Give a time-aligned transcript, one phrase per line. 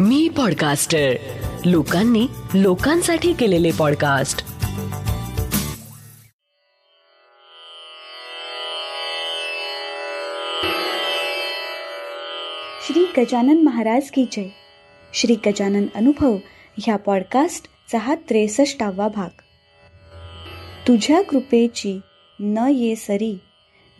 [0.00, 1.12] मी podcaster
[1.64, 4.38] लोकांनी लोकांसाठी केलेले पॉडकास्ट
[12.86, 14.48] श्री गजानन महाराज की जय.
[15.14, 16.36] श्री गजानन अनुभव
[16.78, 19.28] ह्या पॉडकास्टचा हा त्रेसष्टावा भाग.
[20.88, 22.00] तुझ्या कृपेची
[22.40, 23.38] न ये सरी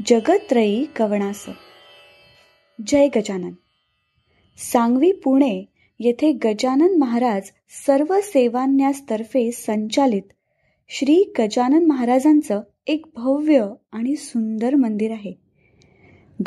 [0.07, 1.47] जगत्रयी कवणास
[2.87, 3.53] जय गजानन.
[4.59, 7.43] सांगवी पुणे येथे गजानन महाराज
[7.87, 10.23] सर्व सेवान्यासतर्फे संचालित
[10.89, 15.33] श्री गजानन महाराजांचं एक भव्य आणि सुंदर मंदिर आहे.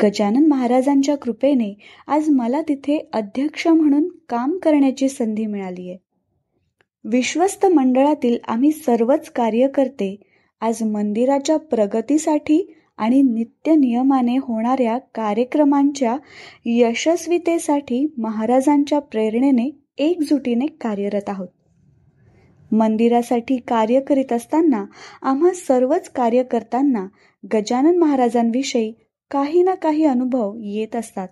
[0.02, 1.74] गजानन महाराजांच्या कृपेने
[2.06, 5.98] आज मला तिथे अध्यक्ष म्हणून काम करण्याची संधी मिळाली आहे.
[7.04, 10.16] विश्वस्त मंडळातील आम्ही सर्वच कार्यकर्ते
[10.60, 16.16] आज मंदिराच्या प्रगतीसाठी आणि नित्य नियमाने होणाऱ्या कार्यक्रमांच्या
[16.64, 21.48] यशस्वीतेसाठी महाराजांच्या प्रेरणेने एकजुटीने कार्यरत आहोत.
[22.72, 24.84] मंदिरासाठी कार्य करीत असताना
[25.22, 27.06] आम्हा सर्वच कार्य करताना
[27.52, 28.92] गजानन महाराजांविषयी
[29.30, 31.28] काही ना काही अनुभव येत असतात.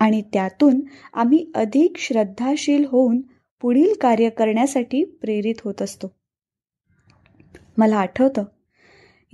[0.00, 0.80] आणि त्यातून
[1.14, 3.20] आम्ही अधिक श्रद्धाशील होऊन
[3.60, 6.12] पुढील कार्य करण्यासाठी प्रेरित होत असतो.
[7.78, 8.44] मला आठवतं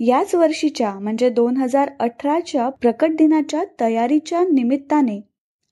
[0.05, 5.21] याच वर्षीच्या म्हणजे दोन हजार अठराच्या प्रकट दिनाच्या तयारीच्या निमित्ताने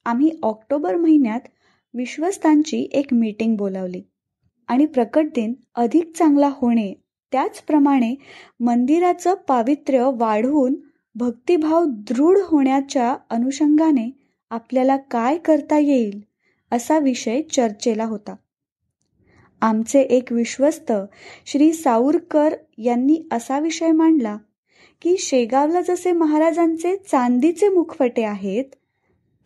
[0.05, 1.39] आम्ही ऑक्टोबर महिन्यात
[1.93, 4.01] विश्वस्तांची एक मीटिंग बोलावली.
[4.67, 6.93] आणि प्रकट दिन अधिक चांगला होणे
[7.31, 8.15] त्याचप्रमाणे
[8.59, 10.75] मंदिराचं पावित्र्य वाढवून
[11.15, 14.09] भक्तिभाव दृढ होण्याच्या अनुषंगाने
[14.49, 16.21] आपल्याला काय करता येईल
[16.71, 18.35] असा विषय चर्चेला होता.
[19.61, 20.91] आमचे एक विश्वस्त
[21.45, 24.37] श्री साऊरकर यांनी असा विषय मांडला
[25.01, 28.65] की शेगावला जसे महाराजांचे चांदीचे मुखवटे आहेत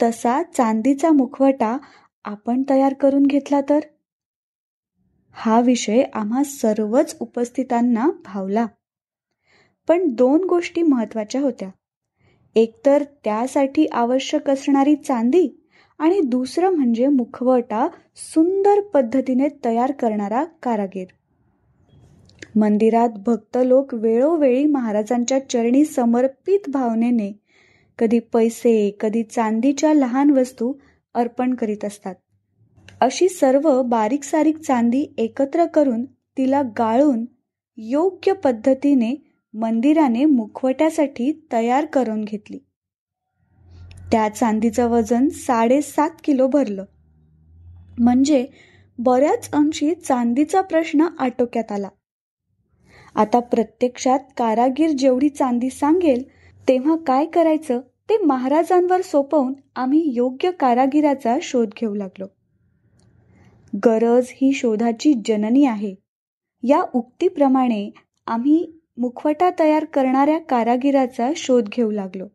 [0.04, 1.78] तसा चांदीचा मुखवटा
[2.26, 3.80] आपण तयार करून घेतला तर?
[5.32, 8.66] हा विषय आम्हा सर्वच उपस्थितांना भावला.
[9.88, 11.70] पण दोन गोष्टी महत्त्वाच्या होत्या.
[12.56, 15.63] एकतर त्यासाठी आवश्यक असणारी चांदी
[16.00, 21.08] आणि दुसरं म्हणजे मुखवटा सुंदर पद्धतीने तयार करणारा कारागीर.
[22.56, 27.40] मंदिरात भक्त लोक वेळोवेळी महाराजांच्या चरणी समर्पित भावनेने
[28.00, 30.74] कधी पैसे कधी चांदीच्या लहान वस्तू
[31.14, 32.16] अर्पण करीत असतात.
[33.02, 37.26] अशी सर्व बारीक सारीक चांदी एकत्र करून तिला गाळून
[37.78, 39.16] योग्य पद्धतीने
[39.54, 42.60] मंदिराने मुखवट्यासाठी तयार करून घेतली.
[44.12, 46.86] त्या चांदीचं वजन साडेसात किलो भरलं.
[48.00, 48.46] म्हणजे
[48.98, 51.90] बऱ्याच अंशी चांदीचा प्रश्न आटोक्यात आला.
[53.16, 56.24] आता प्रत्यक्षात कारागीर जेवढी चांदी सांगेल
[56.68, 62.26] तेव्हा काय करायचं ते महाराजांवर सोपवून आम्ही योग्य कारागिराचा शोध घेऊ लागलो.
[63.86, 65.96] गरज ही शोधाची जननी आहे.
[66.64, 67.90] या उक्तीप्रमाणे
[68.28, 72.28] आम्ही मुखवटा तयार करणाऱ्या कारागिराचा शोध घेऊ लागलो.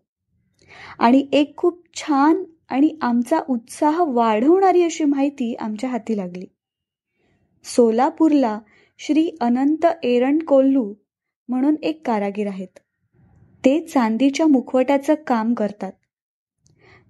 [0.99, 6.47] आणि एक खूप छान आणि आमचा उत्साह वाढवणारी अशी माहिती आमच्या हाती लागली.
[7.65, 8.59] सोलापूरला
[8.99, 10.95] श्री अनंत एरण कोल्लू
[11.49, 12.79] म्हणून एक कारागीर आहेत.
[13.65, 15.93] ते चांदीच्या मुखवट्याचं काम करतात.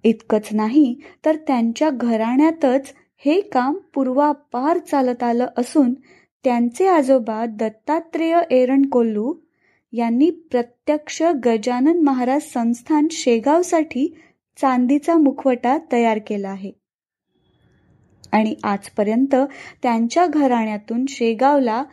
[0.03, 2.93] इतकंच नाही तर त्यांच्या घराण्यातच
[3.25, 5.93] हे काम पूर्वापार चालत आलं असून
[6.43, 9.33] त्यांचे आजोबा दत्तात्रेय एरण कोल्लू
[9.93, 14.07] यांनी प्रत्यक्ष गजानन महाराज संस्थान शेगावसाठी
[14.57, 16.71] चांदीचा मुखवटा तयार केला आहे.
[18.31, 19.35] आणि आजपर्यंत
[19.83, 21.83] त्यांच्या घराण्यातून शेगावला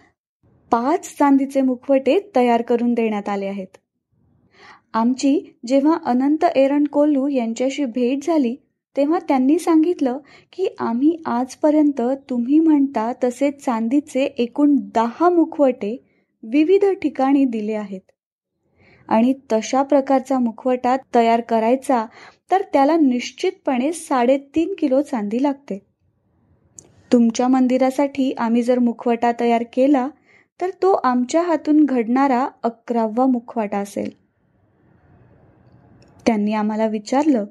[0.73, 3.67] पाच चांदीचे मुखवटे तयार करून देण्यात आले आहेत.
[4.95, 8.55] आमची जेव्हा अनंत एरण कोल्लू यांच्याशी भेट झाली
[8.97, 10.19] तेव्हा त्यांनी सांगितलं
[10.53, 15.97] की आम्ही आजपर्यंत तुम्ही म्हणता तसे चांदीचे एकूण दहा मुखवटे
[16.51, 18.01] विविध ठिकाणी दिले आहेत.
[19.09, 22.07] आणि तशा प्रकारचा मुखवटा तयार करायचा
[22.51, 25.79] तर त्याला निश्चितपणे साडेतीन किलो चांदी लागते.
[27.13, 30.09] तुमच्या मंदिरासाठी आम्ही जर मुखवटा तयार केला
[30.60, 34.10] तर तो आमच्या हातून घडणारा अकरावा मुखवाटा असेल.
[36.27, 37.45] त्यांनी आम्हाला विचारलं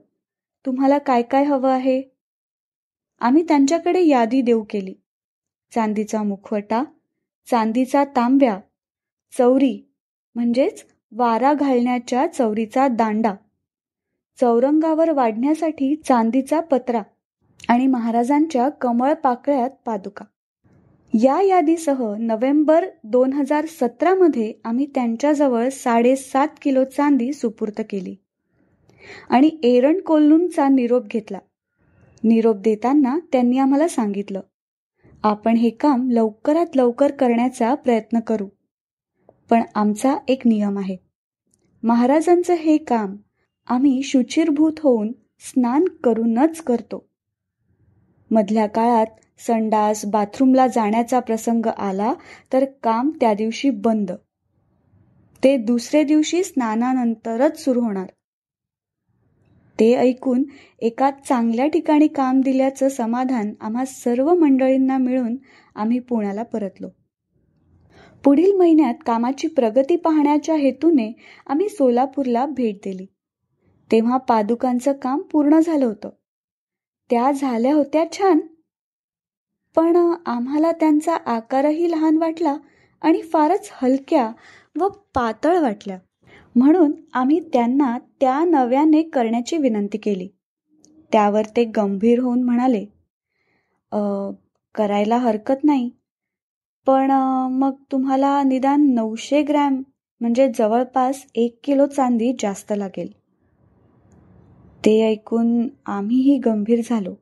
[0.66, 2.02] तुम्हाला काय काय हवं आहे?
[3.20, 4.94] आम्ही त्यांच्याकडे यादी देऊ केली.
[5.72, 6.84] चांदीचा मुखवटा
[7.48, 8.60] चांदीचा तांब्या
[9.38, 9.78] चौरी
[10.36, 13.34] म्हणजेच वारा घालण्याच्या चौरीचा दांडा.
[14.42, 17.02] चौरंगावर वाढण्यासाठी चांदीचा पत्रा
[17.68, 20.26] आणि महाराजांच्या कमळ पाकळ्यात पादुका.
[21.14, 28.16] या यादीसह नोव्हेंबर दोन हजार सतरामध्ये आम्ही त्यांच्याजवळ साडेसात किलो चांदी सुपूर्त केली
[29.30, 31.40] आणि एरण कोल्लूंचा निरोप घेतला.
[32.24, 34.42] निरोप देताना त्यांनी आम्हाला सांगितलं
[35.24, 38.48] आपण हे काम लवकरात लवकर करण्याचा प्रयत्न करू.
[39.50, 40.98] पण आमचा एक नियम आहे.
[41.84, 43.16] महाराजांचं हे काम
[43.68, 47.10] आम्ही शुचिरभूत होऊन स्नान करूनच करतो.
[48.32, 49.06] मधल्या काळात
[49.38, 52.14] संडास बाथरूमला जाण्याचा प्रसंग आला
[52.54, 54.12] तर काम त्या दिवशी बंद.
[55.44, 58.08] ते दुसरे दिवशी स्नानानंतरच सुरू होणार.
[59.80, 60.44] ते ऐकून
[60.80, 65.36] एका चांगल्या ठिकाणी काम दिल्याचं समाधान आम्हा सर्व मंडळींना मिळून
[65.76, 66.88] आम्ही पुण्याला परतलो.
[68.26, 71.12] पुढील महिन्यात कामाची प्रगती पाहण्याच्या हेतूने
[71.48, 73.06] आम्ही सोलापूरला भेट दिली.
[73.92, 76.10] तेव्हा पादुकांचं काम पूर्ण झालं होतं.
[77.10, 78.40] त्या झाल्या होत्या छान.
[79.78, 79.96] पण
[80.26, 82.56] आम्हाला त्यांचा आकारही लहान वाटला
[83.02, 84.30] आणि फारच हलक्या
[84.80, 85.98] व पातळ वाटल्या.
[86.56, 90.28] म्हणून आम्ही त्यांना त्या नव्याने करण्याची विनंती केली.
[91.12, 92.86] त्यावर ते गंभीर होऊन म्हणाले
[94.76, 95.90] करायला हरकत नाही.
[96.88, 97.12] पण
[97.52, 99.82] मग तुम्हाला निदान नऊशे ग्रॅम
[100.22, 103.12] म्हणजे जवळपास एक किलो चांदी जास्त लागेल.
[104.86, 107.14] ते ऐकून आम्हीही गंभीर झालो.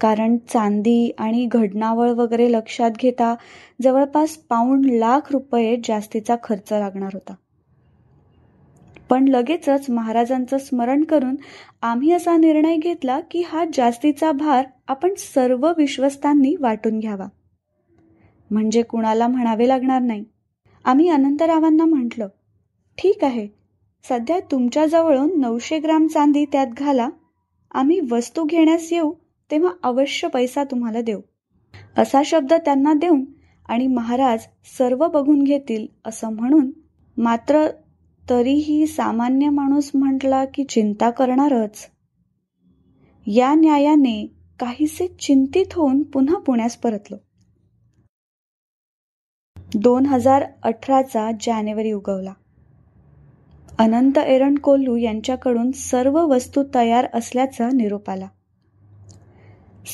[0.00, 3.34] कारण चांदी आणि घडणावळ वगैरे लक्षात घेता
[3.82, 7.34] जवळपास पाऊंड लाख रुपये जास्तीचा खर्च लागणार होता.
[9.10, 11.36] पण लगेचच महाराजांचं स्मरण करून
[11.82, 17.26] आम्ही असा निर्णय घेतला की हा जास्तीचा भार आपण सर्व विश्वस्तांनी वाटून घ्यावा.
[18.50, 20.24] म्हणजे कुणाला म्हणावे लागणार नाही.
[20.84, 22.28] आम्ही अनंतरावांना म्हटलं
[22.98, 23.46] ठीक आहे
[24.04, 27.08] सध्या तुमच्याजवळून नऊशे ग्राम चांदी त्यात घाला
[27.74, 29.12] आम्ही वस्तू घेण्यास येऊ
[29.50, 31.20] तेव्हा अवश्य पैसा तुम्हाला देऊ.
[31.98, 33.24] असा शब्द त्यांना देऊन
[33.68, 34.46] आणि महाराज
[34.78, 36.70] सर्व बघून घेतील असं म्हणून
[37.16, 37.66] मात्र
[38.30, 41.86] तरीही सामान्य माणूस म्हटला की चिंता करणारच.
[43.26, 44.26] या न्यायाने
[44.60, 47.16] काहीसे चिंतित होऊन पुन्हा पुण्यास परतलो.
[49.74, 52.32] दोन हजार अठराचा जानेवारी उगवला.
[53.78, 58.26] अनंत एरण कोल्लू यांच्याकडून सर्व वस्तू तयार असल्याचा निरोप आला.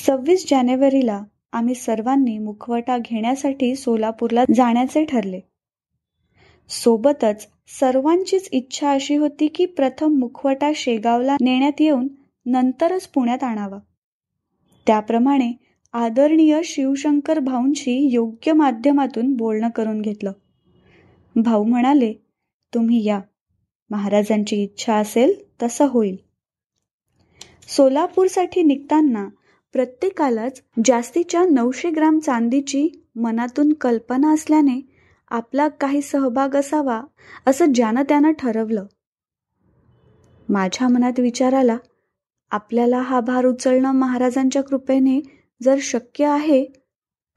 [0.06, 1.22] सव्वीस जानेवारीला
[1.52, 5.40] आम्ही सर्वांनी मुखवटा घेण्यासाठी सोलापूरला जाण्याचे ठरले.
[6.68, 7.48] सोबतच
[7.80, 12.08] सर्वांचीच इच्छा अशी होती की प्रथम मुखवटा शेगावला नेण्यात येऊन
[12.46, 13.78] नंतरच पुण्यात आणावा.
[14.86, 15.52] त्याप्रमाणे
[15.94, 20.32] आदरणीय शिवशंकर भाऊंशी योग्य माध्यमातून बोलणं करून घेतलं.
[21.37, 22.12] भाऊ म्हणाले
[22.75, 23.20] तुम्ही या.
[23.90, 25.32] महाराजांची इच्छा असेल
[25.62, 26.16] तसं होईल.
[27.69, 29.28] सोलापूरसाठी निघताना
[29.72, 34.81] प्रत्येकालाच जास्तीच्या नऊशे ग्राम चांदीची मनातून कल्पना असल्याने
[35.28, 37.02] आपला काही सहभाग असावा
[37.46, 38.87] असं ज्यानं त्यानं ठरवलं.
[40.48, 41.76] माझ्या मनात विचार आला
[42.50, 45.20] आपल्याला हा भार उचलणं महाराजांच्या कृपेने
[45.62, 46.66] जर शक्य आहे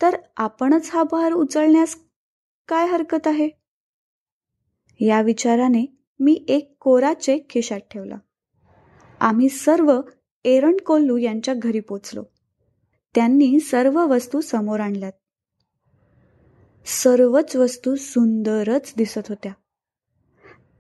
[0.02, 1.96] तर आपणच हा भार उचलण्यास
[2.68, 3.50] काय हरकत आहे?
[5.00, 5.86] या विचाराने
[6.20, 8.16] मी एक कोरा चेक खिशात ठेवला.
[9.20, 10.02] आम्ही सर्व
[10.46, 12.24] एरण कोल्लू यांच्या घरी पोचलो.
[13.16, 15.12] त्यांनी सर्व वस्तू समोर आणल्यात.
[16.86, 19.52] सर्वच वस्तू सुंदरच दिसत होत्या.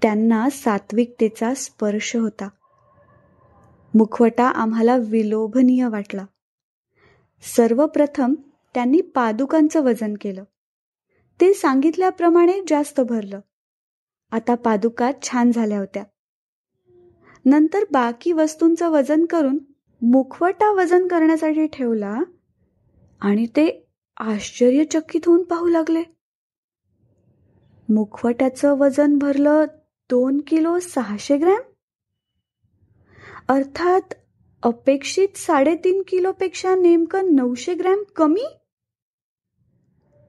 [0.01, 2.49] त्यांना सात्विकतेचा स्पर्श होता.
[3.95, 6.25] मुखवटा आम्हाला विलोभनीय वाटला.
[7.43, 8.33] सर्वप्रथम
[8.73, 10.43] त्यांनी पादुकांचं वजन केलं.
[11.41, 13.39] ते सांगितल्याप्रमाणे जास्त भरलं.
[14.31, 16.03] आता पादुका छान झाल्या होत्या.
[17.45, 19.59] नंतर बाकी वस्तूंचं वजन करून
[20.01, 22.19] मुखवटा वजन करण्यासाठी ठेवला
[23.19, 23.87] आणि ते
[24.17, 26.03] आश्चर्यचकित होऊन पाहू लागले.
[27.89, 29.65] मुखवट्याचं वजन भरलं
[30.09, 31.61] दोन किलो सहाशे ग्रॅम?
[33.47, 34.13] अर्थात
[34.63, 38.45] अपेक्षित साडेतीन किलोपेक्षा नेमकं नऊशे ग्रॅम कमी?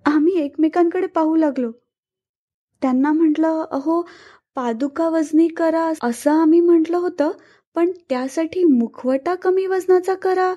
[0.05, 1.73] आम्ही एकमेकांकडे पाहू लागलो.
[2.83, 4.09] त्यांना म्हटलं अहो
[4.55, 7.31] पादुका वजनी करा असं आम्ही म्हटलं होतं
[7.75, 10.55] पण त्यासाठी मुखवटा कमी वजनाचा करा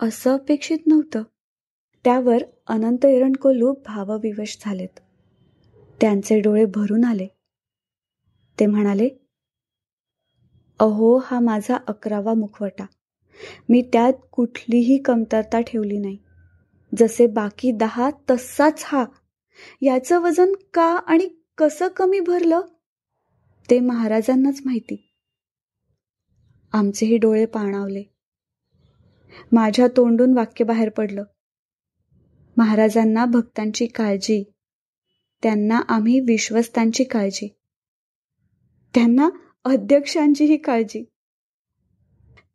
[0.00, 1.22] असं अपेक्षित नव्हतं.
[2.04, 5.00] त्यावर अनंत एरणकोलू भावविवश झालेत.
[6.00, 7.26] त्यांचे डोळे भरून आले.
[8.60, 9.08] ते म्हणाले
[10.78, 12.86] अहो हा माझा अकरावा मुखवटा.
[13.68, 16.18] मी त्यात कुठलीही कमतरता ठेवली नाही.
[16.98, 19.04] जसे बाकी दहा तसाच हा.
[19.82, 21.28] याचं वजन का आणि
[21.58, 22.60] कसं कमी भरलं?
[23.70, 25.12] ते महाराजांनाच माहिती.
[26.72, 28.02] आमचेही डोळे पाणावले.
[29.52, 31.24] माझ्या तोंडून वाक्य बाहेर पडलं.
[32.56, 34.44] महाराजांना भक्तांची काळजी.
[35.42, 37.48] त्यांना आम्ही विश्वस्तांची काळजी.
[38.94, 39.28] त्यांना
[39.64, 41.04] अध्यक्षांचीही काळजी.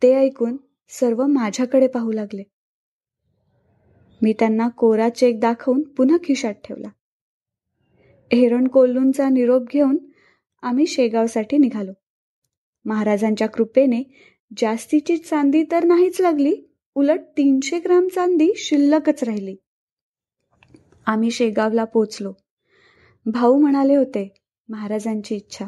[0.03, 0.57] ते ऐकून
[0.89, 2.43] सर्व माझ्याकडे पाहू लागले.
[4.21, 6.87] मी त्यांना कोरा चेक दाखवून पुन्हा खिशात ठेवला.
[8.33, 9.97] हेरण कोल्लूंचा निरोप घेऊन
[10.61, 11.91] आम्ही शेगावसाठी निघालो.
[12.85, 14.03] महाराजांच्या कृपेने
[14.57, 16.55] जास्तीची चांदी तर नाहीच लागली
[16.95, 19.55] उलट तीनशे ग्राम चांदी शिल्लकच राहिली.
[21.05, 22.33] आम्ही शेगावला पोचलो.
[23.25, 24.33] भाऊ म्हणाले होते
[24.69, 25.65] महाराजांची इच्छा.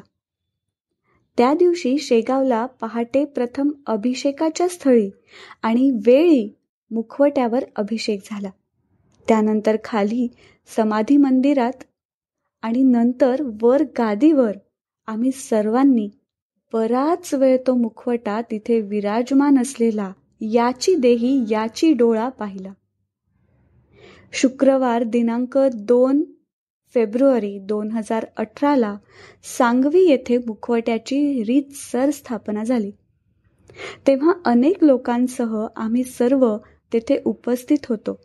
[1.38, 5.10] त्या दिवशी शेगावला पहाटे प्रथम अभिषेकाच्या स्थळी
[5.62, 6.56] आणि वेळी
[6.92, 8.50] मुखवट्यावर अभिषेक झाला.
[9.28, 10.28] त्यानंतर खाली
[10.76, 11.84] समाधी मंदिरात
[12.62, 14.52] आणि नंतर वर गादीवर
[15.08, 16.10] आम्ही सर्वांनी
[16.74, 20.12] बराच वेळ तो मुखवटा तिथे विराजमान असलेला
[20.42, 22.74] याची देही याची डोळा पाहिला.
[24.34, 26.24] शुक्रवार दिनांक दोन
[26.94, 28.96] फेब्रुवारी दोन हजार अठराला
[29.58, 32.92] सांगवी येथे मुखवट्याची रीतसर स्थापना झाली.
[34.08, 36.58] तेव्हा अनेक लोकांसह आम्ही सर्व
[36.94, 38.20] तेथे उपस्थित होतो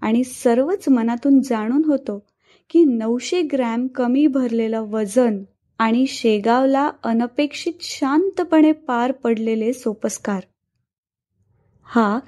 [0.00, 2.26] आणि सर्वच मनातून जाणून होतो
[2.70, 5.42] की नऊशे ग्रॅम कमी भरलेलं वजन
[5.78, 10.40] आणि शेगावला अनपेक्षित शांतपणे पार पडलेले सोपस्कार.
[11.84, 12.18] हा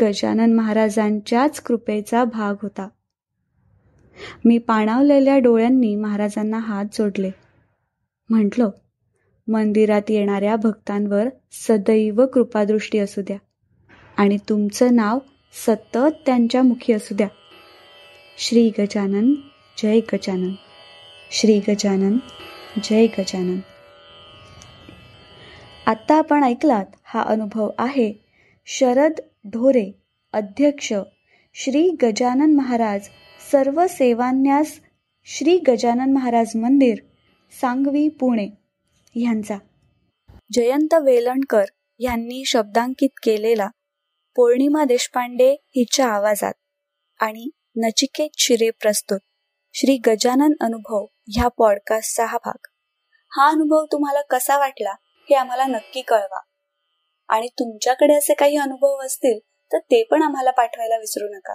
[0.00, 2.88] गजानन महाराजांच्याच कृपेचा भाग होता.
[4.44, 7.30] मी पाणावलेल्या डोळ्यांनी महाराजांना हात जोडले.
[8.30, 8.70] म्हटलो
[9.48, 13.36] मंदिरात येणाऱ्या भक्तांवर सदैव कृपादृष्टी असू द्या
[14.16, 15.18] आणि तुमचं नाव
[15.66, 17.28] सतत त्यांच्या मुखी असू द्या.
[18.38, 19.34] श्री गजानन
[19.82, 20.52] जय गजानन.
[21.30, 22.16] श्री गजानन
[22.84, 23.58] जय गजानन.
[25.86, 28.12] आत्ता आपण ऐकलात हा अनुभव आहे
[28.66, 29.12] शरद
[29.44, 29.90] ढोरे
[30.32, 30.92] अध्यक्ष
[31.54, 33.08] श्री गजानन महाराज
[33.52, 34.80] सर्व सेवान्यास
[35.24, 36.98] श्री गजानन महाराज मंदिर
[37.60, 38.46] सांगवी पुणे
[39.14, 39.56] ह्यांचा
[40.52, 41.64] जयंत वेलणकर
[41.98, 43.68] यांनी शब्दांकित केलेला
[44.36, 46.52] पौर्णिमा देशपांडे हिच्या आवाजात
[47.20, 49.18] आणि नचिकेत शिरे प्रस्तुत
[49.72, 52.66] श्री गजानन अनुभव ह्या पॉडकास्टचा हा भाग.
[53.32, 56.40] हा अनुभव तुम्हाला कसा वाटला हे आम्हाला नक्की कळवा.
[57.28, 59.38] आणि तुमच्याकडे असे काही अनुभव असतील
[59.72, 61.54] तर ते पण आम्हाला पाठवायला विसरू नका.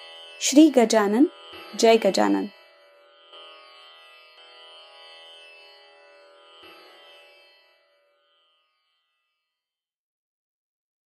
[0.43, 1.25] श्री गजानन
[1.79, 2.45] जय गजानन।